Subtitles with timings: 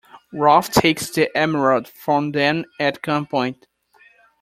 [0.33, 3.65] Ralph takes the emerald from them at gunpoint.